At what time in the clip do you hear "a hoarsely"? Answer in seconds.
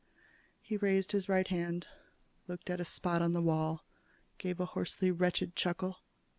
4.59-5.11